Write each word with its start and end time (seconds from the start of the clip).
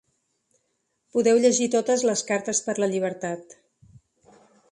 Podeu 1.17 1.41
llegir 1.43 1.67
totes 1.75 2.05
les 2.09 2.25
Cartes 2.31 2.63
per 2.69 2.77
la 2.85 2.91
llibertat. 2.95 3.57